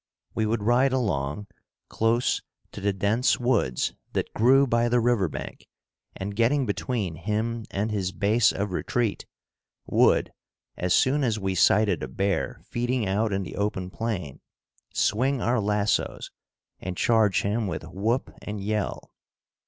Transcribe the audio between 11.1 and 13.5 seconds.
as we sighted a bear feeding out in